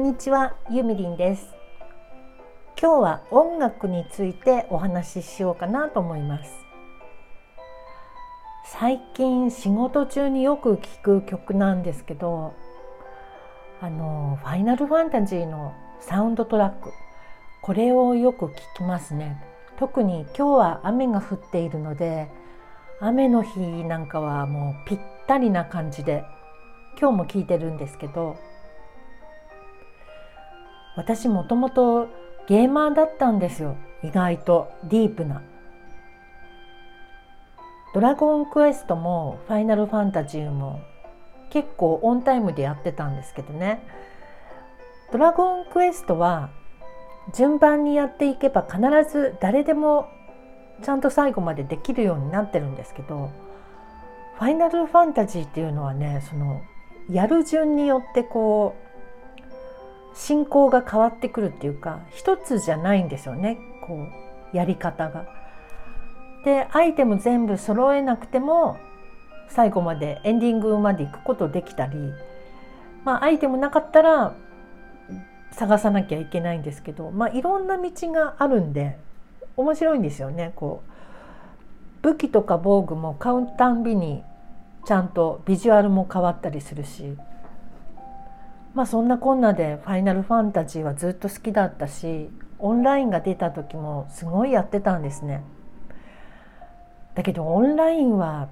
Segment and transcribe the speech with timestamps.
[0.00, 1.54] んにちは、ゆみりんです。
[2.80, 6.50] 今日は音楽についてお話ししようかなと思います。
[8.64, 12.54] 最近仕事中によく聴く曲なんですけど
[13.82, 16.92] あのファイナルファンタジーのサウンドトラック
[17.60, 19.44] これをよく聞きますね。
[19.78, 22.30] 特に今日は雨が降っているので
[23.00, 26.24] 雨の日なんかはもうぴったりな感じで
[26.98, 28.38] 今日も聞いてるんですけど
[30.96, 32.08] 私もともと
[32.46, 33.76] ゲーマーだったんですよ。
[34.02, 34.72] 意外と。
[34.84, 35.42] ディープな。
[37.94, 40.80] ドラゴンクエストもファイナルファンタジーも
[41.50, 43.82] 結構オンタイムでやってたんですけどね。
[45.12, 46.50] ドラゴンクエストは
[47.34, 50.08] 順番にやっていけば必ず誰でも
[50.82, 53.30] ちゃんと最後までできるようになってるんですけど
[54.38, 56.62] ファイナルファンタジーっていうのはねその
[57.10, 58.89] やる順によってこう
[60.14, 64.06] 進行が変わってくるっていうか一つじゃないんですよねこ
[64.52, 65.26] うやり方が。
[66.44, 68.78] でアイテム全部揃えなくても
[69.48, 71.98] 最後までエンディングまで行くことできたり
[73.04, 74.34] まあアイテムなかったら
[75.52, 78.96] 探さなきゃいけないんですけどまあいろんな道があるんで
[79.56, 80.90] 面白いんですよねこう
[82.02, 84.22] 武器とか防具も買うたんびに
[84.86, 87.16] ちゃんとビジュアルも変わったりするし
[88.74, 95.42] まあそんなこんなで「ファイナルファンタジー」はずっと好きだったしオンラインが出た時もすごいやってたんですね。
[97.14, 98.48] だけどオンラインは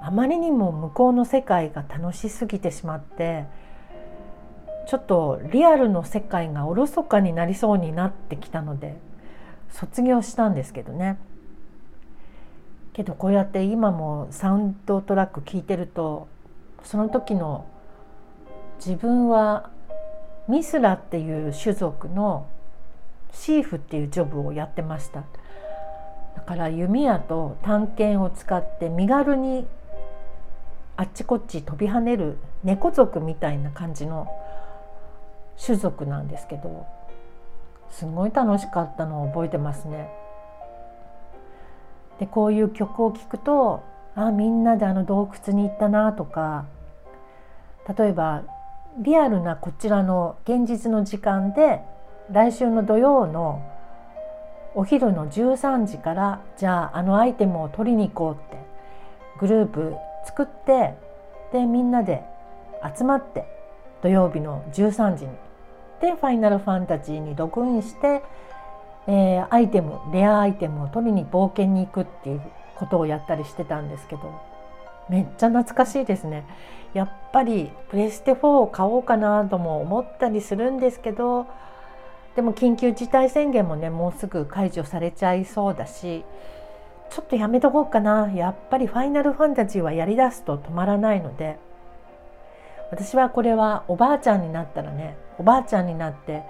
[0.00, 3.44] あまりにも向こうの世界が楽しすぎてしまって
[4.86, 8.96] ちょっとリアルの世界がおろそかになりそうになってきたので
[9.68, 11.18] 卒業したんですけどね。
[12.92, 16.26] けどこうやって今もサウンドトラック聞いてると
[16.82, 17.66] その時の
[18.84, 19.70] 自分は
[20.48, 22.46] ミスラっていう種族の
[23.32, 25.22] シーフっていうジョブをやってました
[26.34, 29.66] だから弓矢と探検を使って身軽に
[30.96, 34.26] あっちこっち飛び跳ねる猫族みたいな感じの
[35.62, 36.86] 種族なんですけど
[37.90, 40.08] すごい楽しかったのを覚えてますね。
[42.18, 43.82] でこういう曲を聴くと
[44.14, 46.66] あみんなであの洞窟に行ったなとか
[47.96, 48.42] 例えば
[48.98, 51.80] リアルなこちらの現実の時間で
[52.30, 53.62] 来週の土曜の
[54.74, 58.58] お昼の13時からじゃああのアイテムを取りに行こうって
[59.38, 59.94] グループ
[60.26, 60.94] 作って
[61.52, 62.22] でみんなで
[62.96, 63.46] 集まって
[64.02, 65.30] 土曜日の13時に。
[66.00, 68.22] でファイナルファンタジーにログインして、
[69.06, 72.40] えー、アイテムレアアイテムを取りに冒険に行くっていう
[72.76, 74.49] ことをやったりしてたんですけど。
[75.10, 76.46] めっちゃ懐かしいですね。
[76.94, 81.46] やっぱりプレステ4を買おうかなとも思ったりするんですけど
[82.34, 86.24] でも緊急事態宣言もねもうすぐ解除されちゃいそうだし
[87.10, 91.58] ちょっとやめとこうかなやっぱり「ファイナルファンタジー」はやりだすと止まらないので
[92.90, 96.42] 私はこれはおばあちゃんになったらねおばあちゃんになって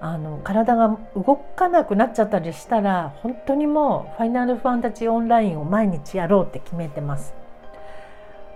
[0.00, 7.41] あの体が動かなくなっちゃったりしたら本当にもう「ファイナルファンタジーオンライン」を毎日やろうって決めてます。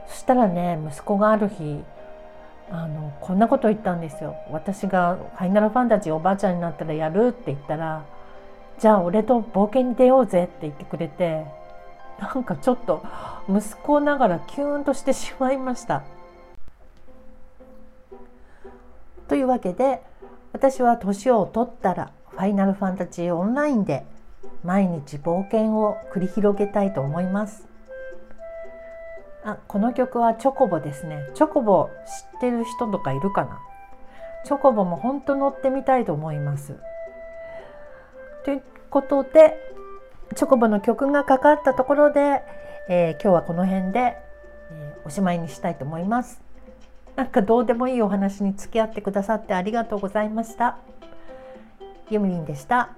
[0.08, 1.82] そしたらね息子がある日
[2.70, 8.02] あのこんなこと言ったんですよ私が「ファイナルファンタジーおばあちゃんになったらやる」って言ったら
[8.78, 11.46] 「じゃあ俺と冒険に出ようぜ」って言ってくれて
[12.18, 13.02] なんかちょっと
[13.48, 16.02] 息子ながらキュンとしてしまいました。
[19.28, 20.02] というわけで
[20.52, 24.04] 私は年を取ったら「ファイナルファンタジーオンライン」で
[24.64, 27.75] 毎日冒険を繰り広げたいと思います。
[29.46, 31.24] あこの曲はチョコボですね。
[31.34, 31.88] チョコボ
[32.32, 33.60] 知ってる人とかいるかな？
[34.44, 36.74] チョコボも本当乗ってみたいと思います。
[38.44, 39.56] ということで
[40.34, 42.42] チョコボの曲がかかったところで、
[42.88, 44.16] えー、今日はこの辺で、
[44.72, 46.42] えー、おしまいにしたいと思います。
[47.14, 50.76] なんかどうでもいいお話に付き合ってくださってありがとうございました。
[52.10, 52.90] ゆみりんでした。